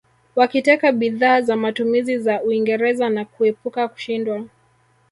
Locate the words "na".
3.09-3.25